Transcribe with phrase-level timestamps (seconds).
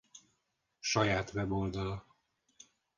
[0.79, 2.05] Saját weboldala